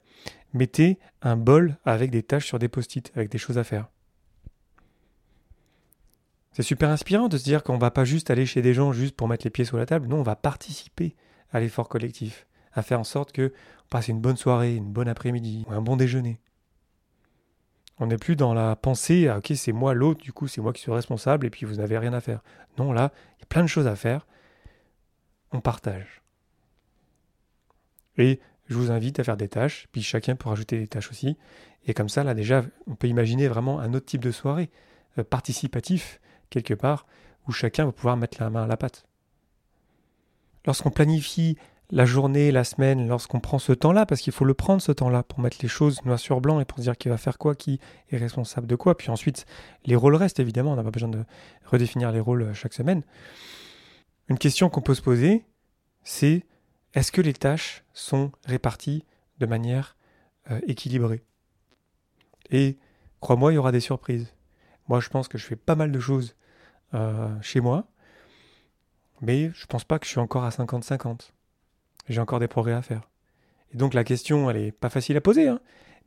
mettait 0.53 1.00
un 1.22 1.38
bol 1.38 1.77
avec 1.86 2.12
des 2.12 2.22
tâches 2.22 2.46
sur 2.46 2.60
des 2.60 2.67
post-it, 2.67 3.12
avec 3.15 3.29
des 3.29 3.38
choses 3.38 3.58
à 3.58 3.63
faire. 3.63 3.88
C'est 6.53 6.63
super 6.63 6.89
inspirant 6.89 7.29
de 7.29 7.38
se 7.38 7.43
dire 7.43 7.63
qu'on 7.63 7.79
va 7.79 7.89
pas 7.89 8.05
juste 8.05 8.29
aller 8.29 8.45
chez 8.45 8.62
des 8.62 8.75
gens 8.75 8.93
juste 8.93 9.15
pour 9.15 9.27
mettre 9.27 9.45
les 9.45 9.50
pieds 9.50 9.65
sur 9.65 9.77
la 9.77 9.88
table, 9.88 10.07
non, 10.07 10.19
on 10.19 10.24
va 10.24 10.36
participer 10.36 11.15
à 11.51 11.60
l'effort 11.60 11.89
collectif, 11.89 12.45
à 12.74 12.83
faire 12.83 13.00
en 13.00 13.03
sorte 13.03 13.31
que 13.31 13.53
on 13.86 13.88
passe 13.89 14.07
une 14.07 14.22
bonne 14.22 14.38
soirée, 14.38 14.75
une 14.75 14.91
bonne 14.91 15.07
après-midi, 15.07 15.65
un 15.69 15.81
bon 15.81 15.98
déjeuner. 15.98 16.39
On 18.00 18.07
n'est 18.07 18.17
plus 18.17 18.36
dans 18.36 18.53
la 18.53 18.75
pensée, 18.75 19.27
ah, 19.27 19.39
ok, 19.39 19.53
c'est 19.55 19.72
moi 19.72 19.95
l'autre, 19.95 20.22
du 20.22 20.31
coup 20.31 20.48
c'est 20.48 20.62
moi 20.62 20.74
qui 20.74 20.81
suis 20.81 20.91
responsable 20.91 21.48
et 21.48 21.50
puis 21.50 21.65
vous 21.65 21.75
n'avez 21.75 21.98
rien 21.98 22.13
à 22.13 22.22
faire. 22.22 22.41
Non, 22.77 22.91
là, 22.91 23.12
il 23.38 23.41
y 23.41 23.43
a 23.43 23.48
plein 23.48 23.63
de 23.63 23.67
choses 23.67 23.88
à 23.88 23.95
faire. 23.95 24.27
On 25.51 25.60
partage. 25.60 26.22
Et 28.17 28.39
je 28.67 28.75
vous 28.75 28.91
invite 28.91 29.19
à 29.19 29.24
faire 29.24 29.38
des 29.38 29.50
tâches, 29.50 29.88
puis 29.91 30.03
chacun 30.03 30.36
peut 30.36 30.50
rajouter 30.50 30.79
des 30.79 30.88
tâches 30.88 31.10
aussi. 31.10 31.38
Et 31.86 31.93
comme 31.93 32.10
ça, 32.10 32.24
là 32.24 32.36
déjà, 32.36 32.63
on 32.88 32.95
peut 32.95 33.07
imaginer 33.07 33.48
vraiment 33.48 33.79
un 33.79 33.93
autre 33.93 34.05
type 34.05 34.24
de 34.24 34.31
soirée, 34.31 34.69
euh, 35.17 35.24
participatif, 35.24 36.19
quelque 36.53 36.74
part 36.74 37.05
où 37.48 37.51
chacun 37.51 37.86
va 37.86 37.91
pouvoir 37.91 38.17
mettre 38.17 38.38
la 38.39 38.50
main 38.50 38.63
à 38.63 38.67
la 38.67 38.77
pâte. 38.77 39.05
Lorsqu'on 40.65 40.91
planifie 40.91 41.57
la 41.91 42.05
journée, 42.05 42.51
la 42.51 42.63
semaine, 42.63 43.07
lorsqu'on 43.07 43.39
prend 43.39 43.60
ce 43.60 43.74
temps-là, 43.74 44.05
parce 44.05 44.22
qu'il 44.22 44.33
faut 44.33 44.45
le 44.45 44.53
prendre 44.53 44.81
ce 44.81 44.91
temps-là 44.91 45.24
pour 45.24 45.39
mettre 45.41 45.57
les 45.62 45.67
choses 45.67 46.03
noir 46.05 46.17
sur 46.17 46.41
blanc 46.41 46.60
et 46.60 46.65
pour 46.65 46.77
se 46.77 46.83
dire 46.83 46.98
qui 46.98 47.10
va 47.10 47.17
faire 47.17 47.38
quoi, 47.38 47.53
qui 47.55 47.79
est 48.10 48.17
responsable 48.17 48.67
de 48.67 48.75
quoi. 48.75 48.98
Puis 48.98 49.10
ensuite, 49.10 49.45
les 49.86 49.95
rôles 49.95 50.15
restent 50.15 50.39
évidemment, 50.39 50.72
on 50.72 50.75
n'a 50.75 50.83
pas 50.83 50.91
besoin 50.91 51.10
de 51.10 51.24
redéfinir 51.65 52.12
les 52.12 52.19
rôles 52.19 52.43
euh, 52.43 52.53
chaque 52.53 52.74
semaine. 52.74 53.03
Une 54.29 54.38
question 54.38 54.69
qu'on 54.69 54.81
peut 54.81 54.95
se 54.95 55.01
poser, 55.01 55.45
c'est 56.03 56.45
est-ce 56.93 57.12
que 57.12 57.22
les 57.22 57.33
tâches 57.33 57.83
sont 57.93 58.31
réparties 58.45 59.03
de 59.39 59.45
manière 59.45 59.98
euh, 60.50 60.60
équilibrée? 60.65 61.24
Et 62.50 62.77
crois-moi, 63.19 63.51
il 63.51 63.55
y 63.55 63.57
aura 63.60 63.72
des 63.72 63.79
surprises. 63.81 64.33
Moi, 64.88 65.00
je 65.00 65.10
pense 65.10 65.27
que 65.27 65.38
je 65.38 65.45
fais 65.45 65.55
pas 65.55 65.75
mal 65.75 65.91
de 65.91 66.00
choses 66.00 66.36
chez 67.41 67.59
moi, 67.59 67.88
mais 69.21 69.51
je 69.55 69.65
pense 69.65 69.83
pas 69.83 70.00
que 70.00 70.05
je 70.05 70.12
suis 70.12 70.19
encore 70.19 70.43
à 70.43 70.50
50-50. 70.50 71.31
J'ai 72.09 72.19
encore 72.19 72.39
des 72.39 72.47
progrès 72.47 72.73
à 72.73 72.81
faire. 72.81 73.09
Et 73.73 73.77
donc 73.77 73.93
la 73.93 74.03
question, 74.03 74.50
elle 74.50 74.57
est 74.57 74.71
pas 74.71 74.89
facile 74.89 75.17
à 75.17 75.21
poser, 75.21 75.47
hein, 75.47 75.59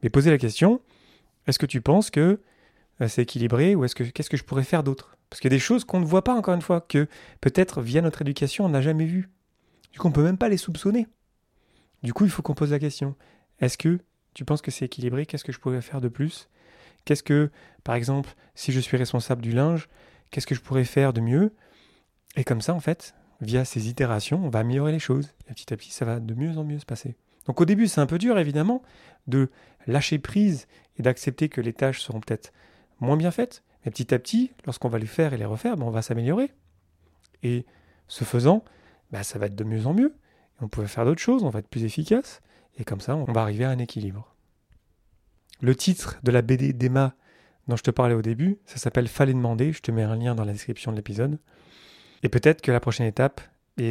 mais 0.03 0.11
poser 0.11 0.31
la 0.31 0.39
question, 0.39 0.81
est-ce 1.47 1.59
que 1.59 1.67
tu 1.67 1.81
penses 1.81 2.11
que 2.11 2.41
euh, 3.01 3.09
c'est 3.09 3.23
équilibré 3.23 3.75
ou 3.75 3.85
est-ce 3.85 3.95
que 3.95 4.05
qu'est-ce 4.05 4.31
que 4.31 4.37
je 4.37 4.45
pourrais 4.45 4.65
faire 4.65 4.83
d'autre? 4.83 5.17
Parce 5.31 5.41
qu'il 5.41 5.51
y 5.51 5.55
a 5.55 5.57
des 5.57 5.61
choses 5.61 5.85
qu'on 5.85 6.01
ne 6.01 6.05
voit 6.05 6.25
pas 6.25 6.35
encore 6.35 6.55
une 6.55 6.63
fois, 6.63 6.81
que 6.81 7.09
peut-être 7.41 7.83
via 7.83 8.01
notre 8.03 8.23
éducation 8.23 8.65
on 8.65 8.69
n'a 8.69 8.83
jamais 8.83 9.07
vues. 9.07 9.29
Du 9.93 9.99
coup, 9.99 10.09
on 10.09 10.13
peut 10.13 10.23
même 10.23 10.39
pas 10.39 10.49
les 10.49 10.59
soupçonner. 10.59 11.07
Du 12.03 12.13
coup, 12.13 12.25
il 12.25 12.31
faut 12.31 12.43
qu'on 12.43 12.55
pose 12.55 12.73
la 12.73 12.79
question. 12.79 13.15
Est-ce 13.61 13.79
que 13.79 13.99
tu 14.35 14.45
penses 14.45 14.61
que 14.61 14.71
c'est 14.71 14.85
équilibré? 14.85 15.25
Qu'est-ce 15.25 15.45
que 15.45 15.53
je 15.53 15.59
pourrais 15.59 15.81
faire 15.81 16.03
de 16.03 16.09
plus? 16.09 16.49
Qu'est-ce 17.07 17.23
que, 17.23 17.51
par 17.83 17.95
exemple, 17.95 18.35
si 18.55 18.73
je 18.73 18.81
suis 18.81 18.99
responsable 18.99 19.41
du 19.41 19.53
linge, 19.53 19.89
qu'est-ce 20.31 20.47
que 20.47 20.55
je 20.55 20.61
pourrais 20.61 20.85
faire 20.85 21.13
de 21.13 21.21
mieux? 21.21 21.53
Et 22.37 22.45
comme 22.45 22.61
ça, 22.61 22.75
en 22.75 22.81
fait, 22.81 23.15
via 23.41 23.65
ces 23.65 23.89
itérations, 23.89 24.45
on 24.45 24.49
va 24.49 24.61
améliorer 24.61 24.93
les 24.93 24.99
choses. 24.99 25.35
Et 25.49 25.55
petit 25.55 25.73
à 25.73 25.77
petit, 25.77 25.91
ça 25.91 26.05
va 26.05 26.21
de 26.21 26.35
mieux 26.35 26.57
en 26.59 26.65
mieux 26.65 26.79
se 26.79 26.87
passer. 26.87 27.17
Donc 27.47 27.61
au 27.61 27.65
début, 27.65 27.87
c'est 27.87 28.01
un 28.01 28.07
peu 28.07 28.19
dur, 28.19 28.39
évidemment, 28.39 28.83
de 29.27 29.51
lâcher 29.87 30.19
prise 30.19 30.67
et 30.99 31.03
d'accepter 31.03 31.49
que 31.49 31.61
les 31.61 31.73
tâches 31.73 32.01
seront 32.01 32.21
peut-être 32.21 32.53
moins 33.01 33.17
bien 33.17 33.31
faites. 33.31 33.63
Mais 33.85 33.91
petit 33.91 34.13
à 34.15 34.19
petit, 34.19 34.53
lorsqu'on 34.65 34.89
va 34.89 34.99
les 34.99 35.07
faire 35.07 35.33
et 35.33 35.37
les 35.37 35.45
refaire, 35.45 35.77
ben, 35.77 35.87
on 35.87 35.91
va 35.91 36.03
s'améliorer. 36.03 36.53
Et 37.43 37.65
ce 38.09 38.25
faisant, 38.25 38.65
ben, 39.13 39.23
ça 39.23 39.39
va 39.39 39.47
être 39.47 39.55
de 39.55 39.65
mieux 39.65 39.87
en 39.87 39.95
mieux. 39.95 40.15
On 40.61 40.69
peut 40.69 40.87
faire 40.87 41.05
d'autres 41.05 41.21
choses, 41.21 41.45
on 41.45 41.51
va 41.51 41.61
être 41.61 41.69
plus 41.69 41.85
efficace. 41.85 42.41
Et 42.79 42.85
comme 42.85 43.01
ça, 43.01 43.17
on 43.17 43.25
va 43.33 43.43
arriver 43.43 43.65
à 43.65 43.71
un 43.71 43.79
équilibre. 43.79 44.35
Le 45.61 45.75
titre 45.75 46.19
de 46.23 46.31
la 46.31 46.43
BD 46.43 46.73
d'Emma 46.73 47.15
dont 47.69 47.77
je 47.77 47.83
te 47.83 47.91
parlais 47.91 48.15
au 48.15 48.23
début, 48.23 48.59
ça 48.65 48.77
s'appelle 48.77 49.09
Fallait 49.09 49.35
demander. 49.35 49.73
Je 49.73 49.81
te 49.81 49.91
mets 49.91 50.03
un 50.03 50.17
lien 50.17 50.35
dans 50.35 50.45
la 50.45 50.53
description 50.53 50.93
de 50.93 50.97
l'épisode. 50.97 51.39
Et 52.23 52.29
peut-être 52.29 52.63
que 52.63 52.73
la 52.73 52.81
prochaine 52.81 53.07
étape, 53.07 53.41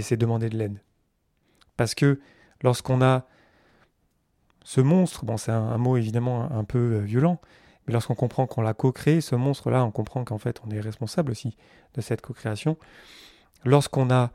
c'est 0.02 0.18
demander 0.18 0.50
de 0.50 0.58
l'aide. 0.58 0.82
Parce 1.78 1.96
que 1.96 2.20
lorsqu'on 2.62 3.02
a 3.02 3.26
ce 4.64 4.82
monstre, 4.82 5.26
bon 5.26 5.38
c'est 5.38 5.52
un, 5.52 5.78
mot 5.78 5.98
évidemment 5.98 6.52
un, 6.52 6.64
peu 6.64 6.96
euh, 6.96 7.00
violent, 7.00 7.40
mais 7.86 7.94
lorsqu'on 7.94 8.16
comprend 8.16 8.48
qu'on 8.48 8.62
l'a 8.62 8.74
co-créé, 8.74 9.22
ce 9.22 9.36
monstre-là, 9.36 9.86
on 9.86 9.92
comprend 9.92 10.24
qu'en 10.24 10.40
fait 10.40 10.60
on 10.66 10.72
est 10.72 10.80
responsable 10.80 11.32
aussi 11.32 11.56
de 11.94 12.02
cette 12.02 12.22
co-création. 12.22 12.78
Lorsqu'on 13.64 14.10
a 14.10 14.32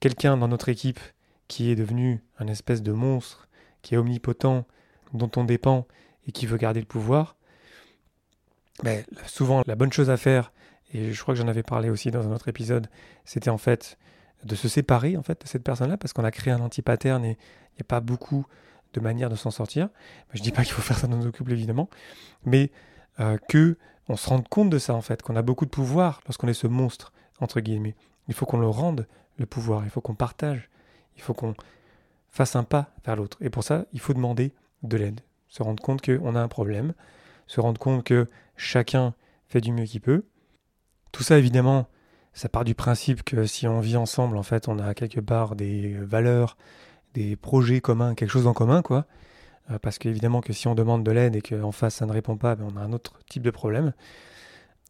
quelqu'un 0.00 0.36
dans 0.36 0.48
notre 0.48 0.68
équipe 0.68 1.00
qui 1.48 1.70
est 1.70 1.76
devenu 1.76 2.22
un 2.38 2.46
espèce 2.46 2.82
de 2.82 2.92
monstre, 2.92 3.48
qui 3.82 3.94
est 3.94 3.98
omnipotent, 3.98 4.64
dont 5.12 5.30
on 5.36 5.44
dépend 5.44 5.86
et 6.26 6.32
qui 6.32 6.46
veut 6.46 6.56
garder 6.56 6.80
le 6.80 6.86
pouvoir, 6.86 7.36
ben, 8.82 9.04
souvent 9.26 9.62
la 9.66 9.76
bonne 9.76 9.92
chose 9.92 10.10
à 10.10 10.16
faire, 10.16 10.52
et 10.92 11.12
je 11.12 11.22
crois 11.22 11.34
que 11.34 11.40
j'en 11.40 11.48
avais 11.48 11.62
parlé 11.62 11.90
aussi 11.90 12.10
dans 12.10 12.26
un 12.26 12.32
autre 12.32 12.48
épisode, 12.48 12.88
c'était 13.24 13.50
en 13.50 13.58
fait 13.58 13.98
de 14.44 14.54
se 14.54 14.68
séparer 14.68 15.16
en 15.16 15.22
fait 15.22 15.40
de 15.42 15.48
cette 15.48 15.64
personne-là 15.64 15.96
parce 15.96 16.12
qu'on 16.12 16.24
a 16.24 16.30
créé 16.30 16.52
un 16.52 16.60
anti-pattern 16.60 17.24
et 17.24 17.30
il 17.30 17.76
n'y 17.76 17.82
a 17.82 17.84
pas 17.84 18.00
beaucoup 18.00 18.46
de 18.92 19.00
manières 19.00 19.30
de 19.30 19.36
s'en 19.36 19.50
sortir. 19.50 19.88
Je 20.32 20.42
dis 20.42 20.52
pas 20.52 20.64
qu'il 20.64 20.72
faut 20.72 20.82
faire 20.82 20.98
ça 20.98 21.06
dans 21.06 21.16
nos 21.16 21.32
couples 21.32 21.52
évidemment, 21.52 21.88
mais 22.44 22.70
euh, 23.20 23.38
que 23.48 23.76
on 24.08 24.16
se 24.16 24.28
rende 24.28 24.46
compte 24.48 24.70
de 24.70 24.78
ça 24.78 24.94
en 24.94 25.00
fait, 25.00 25.22
qu'on 25.22 25.36
a 25.36 25.42
beaucoup 25.42 25.64
de 25.64 25.70
pouvoir 25.70 26.20
lorsqu'on 26.26 26.48
est 26.48 26.54
ce 26.54 26.66
monstre 26.66 27.12
entre 27.40 27.60
guillemets. 27.60 27.94
Il 28.28 28.34
faut 28.34 28.46
qu'on 28.46 28.58
le 28.58 28.68
rende 28.68 29.06
le 29.38 29.46
pouvoir, 29.46 29.84
il 29.84 29.90
faut 29.90 30.00
qu'on 30.00 30.14
partage, 30.14 30.70
il 31.16 31.22
faut 31.22 31.34
qu'on 31.34 31.54
fasse 32.30 32.54
un 32.56 32.64
pas 32.64 32.90
vers 33.04 33.16
l'autre. 33.16 33.38
Et 33.40 33.50
pour 33.50 33.64
ça, 33.64 33.86
il 33.92 34.00
faut 34.00 34.14
demander 34.14 34.52
de 34.82 34.96
l'aide, 34.96 35.20
se 35.48 35.62
rendre 35.62 35.82
compte 35.82 36.02
qu'on 36.04 36.34
a 36.36 36.40
un 36.40 36.48
problème, 36.48 36.92
se 37.46 37.60
rendre 37.60 37.80
compte 37.80 38.04
que 38.04 38.26
chacun 38.56 39.14
fait 39.46 39.60
du 39.60 39.72
mieux 39.72 39.84
qu'il 39.84 40.00
peut. 40.00 40.24
Tout 41.12 41.22
ça 41.22 41.38
évidemment 41.38 41.86
ça 42.34 42.48
part 42.48 42.64
du 42.64 42.74
principe 42.74 43.22
que 43.22 43.46
si 43.46 43.66
on 43.68 43.80
vit 43.80 43.96
ensemble, 43.96 44.36
en 44.36 44.42
fait, 44.42 44.68
on 44.68 44.78
a 44.80 44.92
quelque 44.92 45.20
part 45.20 45.54
des 45.54 45.94
valeurs, 45.94 46.56
des 47.14 47.36
projets 47.36 47.80
communs, 47.80 48.14
quelque 48.16 48.30
chose 48.30 48.48
en 48.48 48.52
commun, 48.52 48.82
quoi. 48.82 49.06
Euh, 49.70 49.78
parce 49.78 49.98
qu'évidemment 49.98 50.40
que 50.40 50.52
si 50.52 50.66
on 50.66 50.74
demande 50.74 51.04
de 51.04 51.10
l'aide 51.10 51.36
et 51.36 51.42
qu'en 51.42 51.72
face 51.72 51.94
ça 51.94 52.06
ne 52.06 52.12
répond 52.12 52.36
pas, 52.36 52.54
ben 52.56 52.68
on 52.70 52.76
a 52.76 52.80
un 52.80 52.92
autre 52.92 53.20
type 53.30 53.42
de 53.42 53.50
problème. 53.50 53.94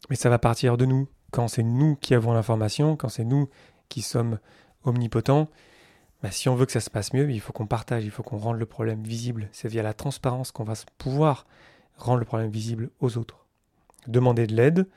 Mais 0.09 0.15
ça 0.15 0.29
va 0.29 0.39
partir 0.39 0.75
de 0.75 0.85
nous. 0.85 1.07
Quand 1.31 1.47
c'est 1.47 1.63
nous 1.63 1.95
qui 1.95 2.13
avons 2.13 2.33
l'information, 2.33 2.95
quand 2.97 3.09
c'est 3.09 3.23
nous 3.23 3.47
qui 3.89 4.01
sommes 4.01 4.39
omnipotents, 4.83 5.49
ben 6.23 6.31
si 6.31 6.49
on 6.49 6.55
veut 6.55 6.65
que 6.65 6.71
ça 6.71 6.79
se 6.79 6.89
passe 6.89 7.13
mieux, 7.13 7.29
il 7.29 7.39
faut 7.39 7.53
qu'on 7.53 7.67
partage, 7.67 8.03
il 8.03 8.11
faut 8.11 8.23
qu'on 8.23 8.37
rende 8.37 8.57
le 8.57 8.65
problème 8.65 9.03
visible. 9.03 9.49
C'est 9.51 9.67
via 9.67 9.83
la 9.83 9.93
transparence 9.93 10.51
qu'on 10.51 10.63
va 10.63 10.73
pouvoir 10.97 11.45
rendre 11.97 12.19
le 12.19 12.25
problème 12.25 12.49
visible 12.49 12.89
aux 12.99 13.17
autres. 13.17 13.45
Demander 14.07 14.47
de 14.47 14.55
l'aide 14.55 14.87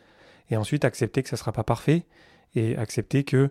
et 0.50 0.56
ensuite 0.56 0.84
accepter 0.84 1.22
que 1.22 1.28
ça 1.28 1.36
ne 1.36 1.38
sera 1.38 1.52
pas 1.52 1.64
parfait 1.64 2.06
et 2.54 2.76
accepter 2.76 3.24
que 3.24 3.50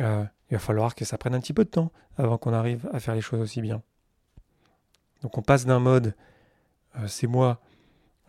euh, 0.00 0.24
il 0.50 0.54
va 0.54 0.58
falloir 0.58 0.94
que 0.94 1.04
ça 1.04 1.18
prenne 1.18 1.34
un 1.34 1.40
petit 1.40 1.52
peu 1.52 1.64
de 1.64 1.70
temps 1.70 1.92
avant 2.16 2.38
qu'on 2.38 2.52
arrive 2.52 2.88
à 2.92 3.00
faire 3.00 3.14
les 3.14 3.20
choses 3.20 3.40
aussi 3.40 3.60
bien. 3.60 3.82
Donc 5.22 5.38
on 5.38 5.42
passe 5.42 5.64
d'un 5.64 5.78
mode 5.78 6.14
euh, 6.96 7.06
c'est 7.06 7.26
moi 7.26 7.60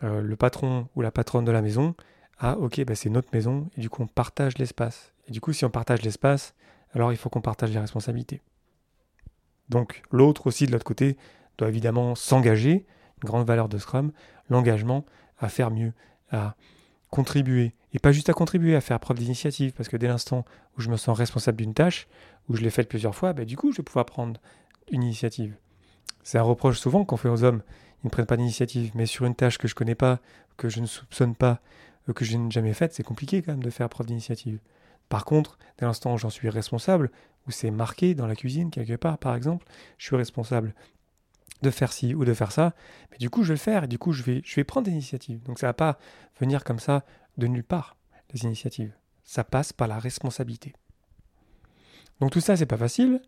euh, 0.02 0.20
le 0.20 0.36
patron 0.36 0.88
ou 0.94 1.02
la 1.02 1.10
patronne 1.10 1.44
de 1.44 1.52
la 1.52 1.62
maison 1.62 1.94
à 2.38 2.58
ok 2.58 2.84
bah, 2.84 2.94
c'est 2.94 3.10
notre 3.10 3.28
maison 3.32 3.68
et 3.76 3.80
du 3.80 3.90
coup 3.90 4.02
on 4.02 4.06
partage 4.06 4.58
l'espace. 4.58 5.12
Et 5.28 5.32
du 5.32 5.40
coup 5.40 5.52
si 5.52 5.64
on 5.64 5.70
partage 5.70 6.02
l'espace, 6.02 6.54
alors 6.92 7.12
il 7.12 7.16
faut 7.16 7.28
qu'on 7.28 7.40
partage 7.40 7.70
les 7.70 7.78
responsabilités. 7.78 8.40
Donc 9.68 10.02
l'autre 10.10 10.46
aussi 10.46 10.66
de 10.66 10.72
l'autre 10.72 10.84
côté 10.84 11.16
doit 11.58 11.68
évidemment 11.68 12.14
s'engager, 12.14 12.86
grande 13.24 13.46
valeur 13.46 13.68
de 13.68 13.78
Scrum, 13.78 14.12
l'engagement 14.48 15.04
à 15.38 15.48
faire 15.48 15.70
mieux, 15.70 15.92
à 16.30 16.54
contribuer, 17.10 17.74
et 17.92 17.98
pas 17.98 18.12
juste 18.12 18.28
à 18.28 18.32
contribuer, 18.32 18.74
à 18.74 18.80
faire 18.80 18.98
preuve 18.98 19.18
d'initiative, 19.18 19.72
parce 19.72 19.88
que 19.88 19.96
dès 19.96 20.08
l'instant 20.08 20.44
où 20.76 20.80
je 20.80 20.90
me 20.90 20.96
sens 20.96 21.16
responsable 21.16 21.58
d'une 21.58 21.74
tâche, 21.74 22.08
où 22.48 22.56
je 22.56 22.62
l'ai 22.62 22.70
faite 22.70 22.88
plusieurs 22.88 23.14
fois, 23.14 23.32
bah, 23.32 23.44
du 23.44 23.56
coup, 23.56 23.72
je 23.72 23.78
vais 23.78 23.82
pouvoir 23.82 24.06
prendre 24.06 24.40
une 24.90 25.02
initiative. 25.02 25.54
C'est 26.22 26.38
un 26.38 26.42
reproche 26.42 26.78
souvent 26.78 27.04
qu'on 27.04 27.16
fait 27.16 27.28
aux 27.28 27.44
hommes, 27.44 27.62
ils 28.02 28.08
ne 28.08 28.10
prennent 28.10 28.26
pas 28.26 28.36
d'initiative, 28.36 28.90
mais 28.94 29.06
sur 29.06 29.24
une 29.24 29.34
tâche 29.34 29.58
que 29.58 29.68
je 29.68 29.74
connais 29.74 29.94
pas, 29.94 30.18
que 30.56 30.68
je 30.68 30.80
ne 30.80 30.86
soupçonne 30.86 31.34
pas, 31.34 31.60
euh, 32.08 32.12
que 32.12 32.24
je 32.24 32.36
n'ai 32.36 32.50
jamais 32.50 32.74
faite, 32.74 32.92
c'est 32.94 33.02
compliqué 33.02 33.42
quand 33.42 33.52
même 33.52 33.62
de 33.62 33.70
faire 33.70 33.88
preuve 33.88 34.06
d'initiative. 34.06 34.58
Par 35.08 35.24
contre, 35.24 35.58
dès 35.78 35.86
l'instant 35.86 36.14
où 36.14 36.18
j'en 36.18 36.30
suis 36.30 36.48
responsable, 36.48 37.10
où 37.46 37.50
c'est 37.50 37.70
marqué 37.70 38.14
dans 38.14 38.26
la 38.26 38.36
cuisine 38.36 38.70
quelque 38.70 38.96
part, 38.96 39.18
par 39.18 39.34
exemple, 39.34 39.66
je 39.98 40.06
suis 40.06 40.16
responsable 40.16 40.74
de 41.64 41.70
faire 41.70 41.92
ci 41.92 42.14
ou 42.14 42.24
de 42.24 42.34
faire 42.34 42.52
ça, 42.52 42.74
mais 43.10 43.18
du 43.18 43.30
coup 43.30 43.42
je 43.42 43.48
vais 43.48 43.54
le 43.54 43.58
faire 43.58 43.84
et 43.84 43.88
du 43.88 43.98
coup 43.98 44.12
je 44.12 44.22
vais, 44.22 44.42
je 44.44 44.54
vais 44.54 44.64
prendre 44.64 44.84
des 44.84 44.92
initiatives. 44.92 45.42
Donc 45.42 45.58
ça 45.58 45.66
va 45.66 45.74
pas 45.74 45.98
venir 46.40 46.62
comme 46.64 46.78
ça 46.78 47.04
de 47.36 47.46
nulle 47.46 47.64
part, 47.64 47.96
les 48.32 48.44
initiatives. 48.44 48.92
Ça 49.24 49.42
passe 49.42 49.72
par 49.72 49.88
la 49.88 49.98
responsabilité. 49.98 50.74
Donc 52.20 52.30
tout 52.30 52.40
ça, 52.40 52.56
c'est 52.56 52.66
pas 52.66 52.76
facile. 52.76 53.20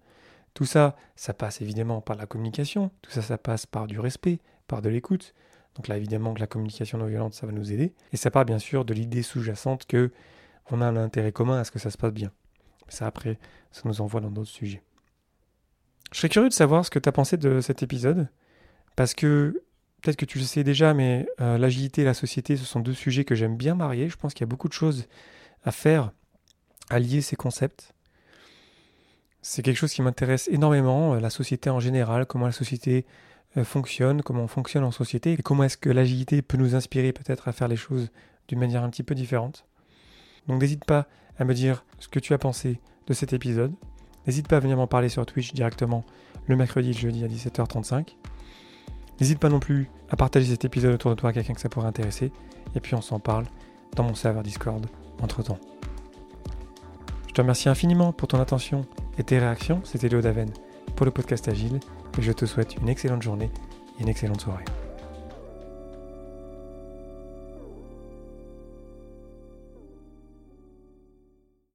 Tout 0.55 0.65
ça, 0.65 0.97
ça 1.17 1.35
passe 1.35 1.61
évidemment 1.61 2.01
par 2.01 2.17
la 2.17 2.27
communication. 2.27 2.91
Tout 3.03 3.11
ça, 3.11 3.23
ça 3.23 3.39
passe 3.39 3.67
par 3.67 3.87
du 3.87 3.99
respect, 3.99 4.39
par 4.69 4.81
de 4.81 4.89
l'écoute. 4.89 5.35
Donc 5.75 5.89
là, 5.89 5.97
évidemment, 5.97 6.33
que 6.33 6.41
la 6.41 6.47
communication 6.47 6.99
non 6.99 7.07
violente, 7.07 7.35
ça 7.35 7.47
va 7.47 7.53
nous 7.53 7.73
aider. 7.73 7.95
Et 8.13 8.17
ça 8.17 8.31
part 8.31 8.45
bien 8.45 8.59
sûr 8.59 8.85
de 8.85 8.95
l'idée 8.95 9.23
sous-jacente 9.23 9.87
que 9.87 10.13
on 10.71 10.81
a 10.81 10.87
un 10.87 10.97
intérêt 10.97 11.33
commun 11.33 11.59
à 11.59 11.65
ce 11.65 11.71
que 11.71 11.79
ça 11.79 11.91
se 11.91 11.99
passe 11.99 12.13
bien. 12.13 12.33
Ça, 12.89 13.07
après, 13.07 13.39
ça 13.71 13.83
nous 13.85 14.01
envoie 14.01 14.21
dans 14.21 14.31
d'autres 14.31 14.51
sujets. 14.51 14.83
Je 16.13 16.19
serais 16.19 16.29
curieux 16.29 16.49
de 16.49 16.55
savoir 16.55 16.85
ce 16.85 16.91
que 16.91 16.99
tu 16.99 17.09
as 17.09 17.13
pensé 17.13 17.37
de 17.37 17.61
cet 17.61 17.83
épisode, 17.83 18.29
parce 18.95 19.15
que 19.15 19.63
peut-être 20.01 20.17
que 20.17 20.25
tu 20.25 20.39
le 20.39 20.45
sais 20.45 20.65
déjà, 20.65 20.95
mais 20.95 21.27
euh, 21.41 21.59
l'agilité 21.59 22.03
et 22.03 22.05
la 22.05 22.15
société, 22.15 22.57
ce 22.57 22.65
sont 22.65 22.81
deux 22.81 22.95
sujets 22.95 23.25
que 23.25 23.35
j'aime 23.35 23.57
bien 23.57 23.75
marier. 23.75 24.09
Je 24.09 24.17
pense 24.17 24.35
qu'il 24.35 24.43
y 24.43 24.49
a 24.49 24.51
beaucoup 24.51 24.69
de 24.69 24.73
choses 24.73 25.07
à 25.65 25.73
faire, 25.73 26.13
à 26.91 26.99
lier 26.99 27.21
ces 27.21 27.37
concepts. 27.37 27.93
C'est 29.43 29.63
quelque 29.63 29.77
chose 29.77 29.93
qui 29.93 30.03
m'intéresse 30.03 30.49
énormément, 30.49 31.15
euh, 31.15 31.21
la 31.21 31.31
société 31.31 31.71
en 31.71 31.81
général, 31.81 32.27
comment 32.27 32.47
la 32.47 32.53
société 32.53 33.05
euh, 33.57 33.65
fonctionne, 33.65 34.23
comment 34.23 34.45
on 34.45 34.49
fonctionne 34.49 34.85
en 34.85 34.91
société, 34.91 35.33
et 35.33 35.37
comment 35.39 35.65
est-ce 35.65 35.77
que 35.77 35.91
l'agilité 35.91 36.43
peut 36.43 36.57
nous 36.57 36.75
inspirer 36.75 37.13
peut-être 37.13 37.49
à 37.49 37.53
faire 37.53 37.69
les 37.69 37.77
choses 37.77 38.11
d'une 38.49 38.59
manière 38.59 38.85
un 38.85 38.91
petit 38.91 39.03
peu 39.03 39.15
différente. 39.15 39.67
Donc 40.47 40.61
n'hésite 40.61 40.85
pas 40.85 41.07
à 41.39 41.45
me 41.45 41.55
dire 41.55 41.85
ce 41.99 42.09
que 42.09 42.21
tu 42.21 42.33
as 42.33 42.39
pensé 42.39 42.81
de 43.07 43.13
cet 43.13 43.33
épisode. 43.33 43.75
N'hésite 44.27 44.49
pas 44.49 44.57
à 44.57 44.61
venir 44.61 44.77
m'en 44.77 44.87
parler 44.87 45.09
sur 45.09 45.25
Twitch 45.25 45.53
directement 45.53 46.05
le 46.47 46.57
mercredi 46.57 46.91
et 46.91 46.93
le 46.93 46.99
jeudi 46.99 47.25
à 47.25 47.29
17h35. 47.29 48.17
N'hésite 49.21 49.39
pas 49.39 49.49
non 49.49 49.61
plus 49.61 49.89
à 50.11 50.17
partager 50.17 50.47
cet 50.51 50.65
épisode 50.65 50.95
autour 50.95 51.11
de 51.11 51.17
toi 51.17 51.31
à 51.31 51.33
quelqu'un 51.33 51.55
que 51.55 51.61
ça 51.61 51.69
pourrait 51.69 51.87
intéresser. 51.87 52.33
Et 52.75 52.81
puis 52.81 52.95
on 52.95 53.01
s'en 53.01 53.19
parle 53.19 53.45
dans 53.95 54.05
mon 54.05 54.15
serveur 54.15 54.43
Discord 54.43 54.85
entre 55.23 55.43
temps. 55.43 55.59
Je 57.29 57.33
te 57.33 57.41
remercie 57.41 57.69
infiniment 57.69 58.13
pour 58.13 58.29
ton 58.29 58.41
attention 58.41 58.87
et 59.19 59.25
tes 59.25 59.39
réactions. 59.39 59.81
C'était 59.85 60.09
Léo 60.09 60.21
Daven 60.21 60.51
pour 60.95 61.07
le 61.07 61.13
podcast 61.13 61.49
Agile 61.49 61.81
et 62.19 62.23
je 62.23 62.33
te 62.33 62.47
souhaite 62.47 62.77
une 62.77 62.89
excellente 62.89 63.23
journée 63.23 63.51
et 63.99 64.03
une 64.03 64.09
excellente 64.09 64.41
soirée. 64.41 64.65